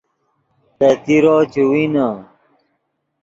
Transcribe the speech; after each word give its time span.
دے 0.77 0.89
تیرو 1.03 1.37
چے 1.51 1.61
وینے 1.69 2.07